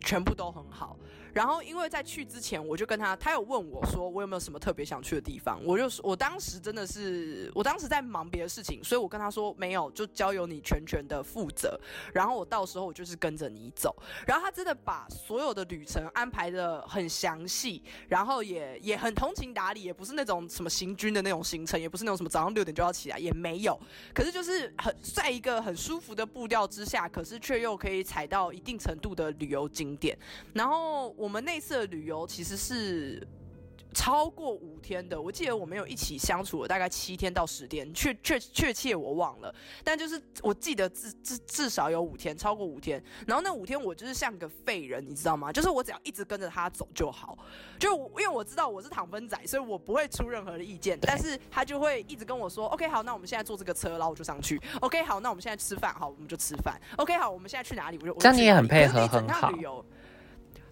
[0.00, 0.96] 全部都很好，
[1.32, 11.78] 然后因为在去之前，我就跟他，他有问我说我有没有什么特别想去的地方，我就我当时真的是，我当时在忙别的事情，所以我跟他说没有，就交由你全权的负责。
[12.12, 13.94] 然后我到时候我就是跟着你走。
[14.26, 23.78] 然后他真的把所有的旅程安排的很详细，然后也也很通情达理，也不是那种什么行军的那种行程，也不是那种什么早上六点就要起来，也没有。
[24.14, 30.18] 可是就是很在一个很舒服的步调之下，可是却又可以踩到一定程度的旅游景点。
[30.52, 33.26] 然后我们那次的旅游其实是。
[33.94, 39.52] 超过五天的，我记得我们有一起相处了大概七天到十天，确确确切我忘了，
[39.82, 43.02] 但就是我记得至至至少有五天，超过五天。
[43.26, 45.50] 然后那五天我就是像个废人，你知道吗？
[45.50, 47.36] 就是我只要一直跟着他走就好，
[47.78, 50.96] 就因为我知道我是躺分仔，所以我不会出任何的意见。
[51.00, 54.60] 但是他就会一直跟我说：“OK，好，那我们现在坐这个车，然后我就上去。
[54.80, 56.78] ”“OK，好，那我们现在吃饭，好，我们就吃饭。
[56.98, 59.50] ”“OK，好，我们现在去哪里？”我就这样你也很配合，很好。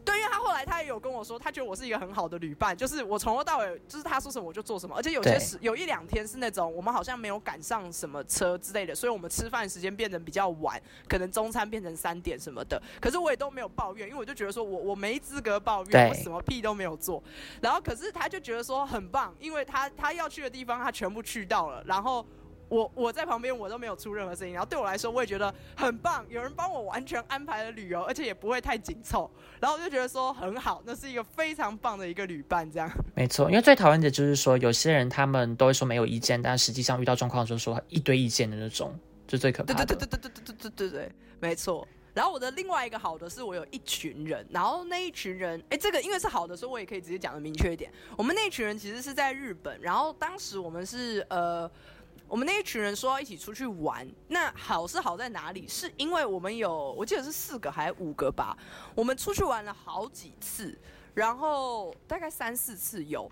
[0.07, 17.20] 对，因为他后来他也有跟我说，他觉得我是一个很好的旅伴，就是我从头到尾就是他说什么我就做什么，而且有些时有一两天是那种我们好像没有赶上什么车之类的，所以我们吃饭时间变得比较晚，可能中餐变成三点什么的，可是我也都没有抱怨，因为我就觉得说我我没资格抱怨，我什么屁都没有做，
[17.61, 22.24] 然后可是他就觉得说很棒，因为他他要去的地方他全部去到了，然后。
[22.68, 24.54] 我我在旁边，我都没有出任何声音。
[24.54, 29.30] 然后对我来说，我也觉得很棒，有人帮我完全安排了旅游，而且也不会太紧凑。
[29.60, 32.68] 然后我就觉得说很好，那是一个非常棒的一个旅伴。
[32.70, 38.98] 这样没错，因为最讨厌的就是说，有些人他们都会说没有意见，但实际上遇到状况就说一堆意见的那种，
[39.28, 39.86] 就最可怕的。
[39.86, 41.86] 对对对对对对对对对对，没错。
[42.14, 47.92] 然后我的另外一个好的是我有一群人，然后那一群人，哎，这个因为是好的，所以我也可以直接讲的明确一点。
[48.16, 51.70] 我们那一群人其实是在日本，然后当时我们是呃。
[52.29, 55.66] 我们那一群人说要一起出去玩，那好是好在哪里？
[55.68, 58.57] 是因为我们有，我记得是四个还是五个吧？
[58.95, 60.77] 我们出去玩了好几次，
[61.14, 63.31] 然后大概三四次有。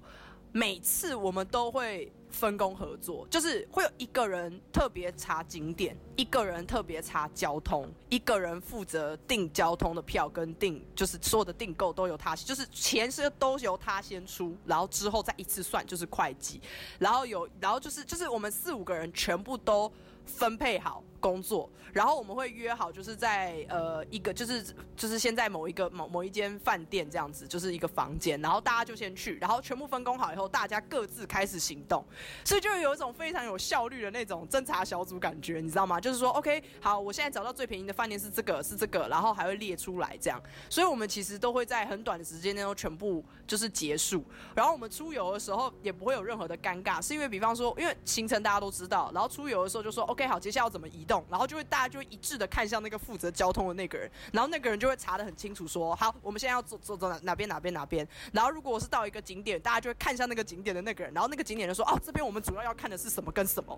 [0.53, 16.61] 每次我们都会分工合作，就是会有一个人特别查景点，一个人特别查交通，一个人负责订交通的票跟订，就是所有的订购都由他，就是钱是都由他先出，然后之后再一次算就是会计，
[16.99, 19.91] 然后有，然后就是就是我们四五个人全部都
[20.27, 21.03] 分配好。
[21.21, 24.63] 工作，然后我们会约好，就是在呃一个，就是
[24.95, 32.05] 就是先在某一个某某一间饭店这样子，就是一个房间，然后大家就先去，然后全部分工好以后，大家各自开始行动，
[32.45, 35.99] 所以就有一种非常有效率的那种侦查小组感觉，你知道吗？
[35.99, 44.23] 就是说，OK，好，我现在找到最便宜的饭店是这个，是这个，然后还会列出来这样，所以我们其实都会在很短的时间内都全部就是结束，
[44.55, 51.25] 然后我们出游的时候也不会有任何的尴尬，是因为比方说，因为行程大家都知道，然后出游的时候就说，OK，好，接下来要怎么移动？
[51.29, 58.07] 然后就会大家就会一致的看向那个负责交通的那个人，然后那个人就会查的很清楚，说好，我们现在要走走走哪哪边哪边哪边。
[58.33, 63.77] 然后如果我是到一个景点，大家就会看向那个景点的那个人，然后那个景点就说哦，这边我们主要要看的是什么跟什么。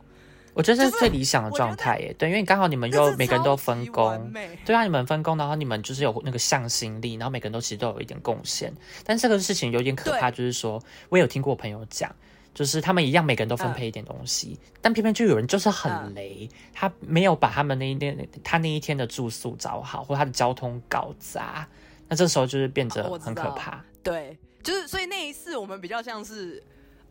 [0.53, 4.32] 我觉得这是最理想的状态耶，对，因为刚好你们又每个人都分工，
[4.64, 8.72] 对啊，你们分工，然后你们就是有那个向心力，然后每个人都其实都有一点贡献。
[9.05, 12.14] 但这个事情有点可怕，就是说我有听过朋友讲。
[12.57, 21.68] 就是他们一样，每个人都分配一点东西，但偏偏就有人就是很雷，他没有把他们那一天他那一天的住宿找好，或他的交通搞砸，
[22.09, 23.84] 那这时候就是变得很可怕。
[24.02, 26.62] 对，就是所以那一次我们比较像是，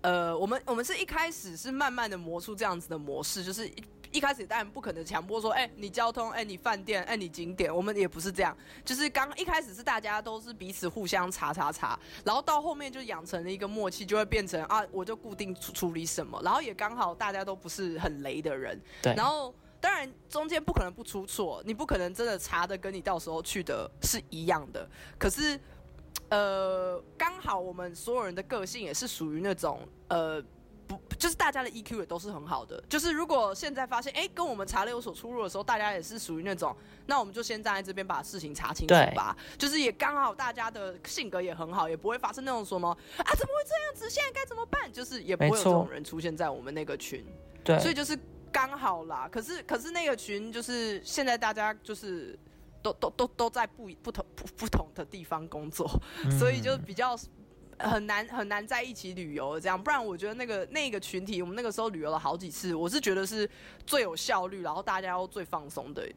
[0.01, 3.71] 呃，我们我们是一开始是慢慢的磨出这样子的模式，就是。
[4.16, 8.55] 一开始当然不可能强迫说，哎，你交通，哎，你饭店，哎，你景点，我们也不是这样。
[8.86, 18.82] 就是刚一开始是大家都是彼此互相查查查，然后到后面就养成了一个默契，就会变成啊，我就固定处处理什么，然后也刚好大家都不是很雷的人。
[19.01, 19.13] 对。
[19.16, 24.89] 然后当然中间不可能不出错，你不可能真的查的跟你到时候去的是一样的。
[25.20, 25.59] 可是，
[26.30, 30.41] 呃，刚好我们所有人的个性也是属于那种呃。
[30.88, 32.81] 不，就是大家的 EQ 也都是很好的。
[32.88, 36.75] 就是如果现在发现，哎，跟我们查的有所出入的时候，大家也是属于那种，
[37.07, 39.36] 那我们就先站在这边把事情查清楚吧。
[39.57, 44.09] 就是也刚好大家的性格也很好，也不会发生那种什么啊，怎么会这样子？
[44.09, 44.91] 现在该怎么办？
[44.91, 47.25] 就是也不会有这种人出现在我们那个群。
[47.63, 48.17] 对，所以就是
[48.51, 49.27] 刚好啦。
[49.31, 52.38] 可是可是那个群就是现在大家就是
[52.81, 55.89] 都都都都在不不同不不同的地方工作，
[56.39, 57.17] 所以就比较。
[57.78, 63.49] 很难很难在一起旅游这样，不然我觉得那个那个群体，我们那个时候旅游了好几次，我是觉得是
[63.86, 66.07] 最有效率，然后大家又最放松的，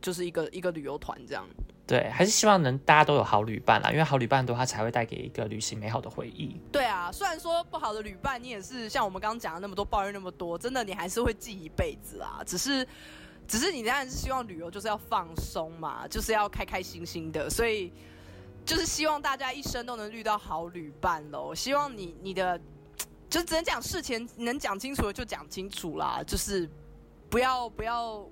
[0.00, 1.46] 就是一个一个旅游团这样。
[1.86, 6.56] 对，还是希望能大家都有好旅伴啦，因为好旅伴的话才会带给一个旅行美好的回忆。
[6.72, 12.42] 对啊，虽然说不好的旅伴，你也是像我们刚刚讲的那么多抱怨那么多，真的你还是会记一辈子啊。
[12.46, 12.86] 只是
[13.46, 17.92] 只是你当然是希望旅游就是要放松嘛，就是要开开心心的，所以。
[18.64, 21.54] 就是希望大家一生都能遇到好旅伴喽。
[21.54, 22.60] 希望你你的
[23.28, 26.68] 就只能讲事前能讲清楚的就讲清楚啦，就是
[27.28, 28.26] 不要不要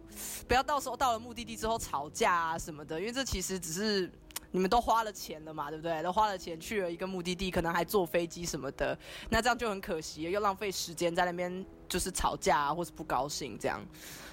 [0.49, 4.11] 不要到时候到了目的地之后吵架啊什么的，因为这其实只是。
[4.55, 6.03] 你们都花了钱了嘛，对不对？
[6.03, 8.95] 都花了钱去了一个目的地，可能还坐飞机什么的，
[9.31, 13.81] 那这样就很可惜，又浪费时间在那边就是吵架啊，或是不高兴这样。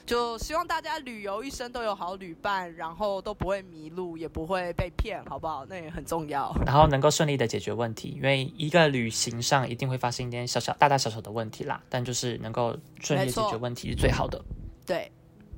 [0.10, 5.64] 就希望大家旅游一生都有好旅伴，然后都不会迷路，也不会被骗，好不好？
[5.70, 6.51] 那也很重要。
[6.66, 14.43] 然后能够顺利的解决问题，因为一个旅行上一定会发生一点小小、大大小小的问题啦，但就是能够顺利解决问题是最好的。
[14.84, 15.12] 对。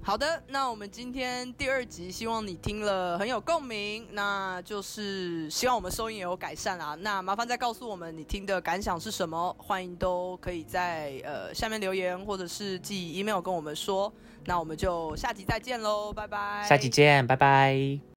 [0.04, 6.94] 好的，那我们今天第二集，希望你听了很有共鸣，那就是希望我们收音也有改善啦。
[6.96, 14.12] 那麻烦再告诉我们你听的感想是什么，欢迎都可以在呃下面留言，或者是寄 email 跟我们说。
[14.46, 16.66] 那我们就下集再见喽，拜拜。
[16.68, 18.11] 下集见，拜拜。